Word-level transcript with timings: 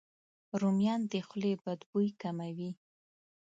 رومیان 0.61 1.01
د 1.11 1.13
خولې 1.27 1.53
بد 1.63 1.79
بوی 1.89 2.09
کموي. 2.21 2.71